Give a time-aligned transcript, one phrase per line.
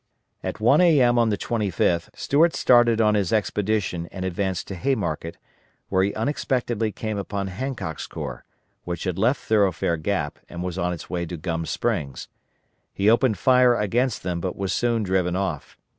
[0.41, 1.19] At 1 A.M.
[1.19, 5.37] on the 25th, Stuart started on his expedition and advanced to Haymarket,
[5.89, 8.43] where he unexpectedly came upon Hancock's corps,
[8.83, 12.29] which had left Thoroughfare Gap, and was on its way to Gum Springs.
[12.95, 15.77] He opened fire against them but was soon driven off.